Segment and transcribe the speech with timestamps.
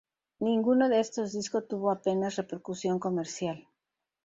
[0.39, 3.67] Ninguno de estos discos tuvo apenas repercusión comercial.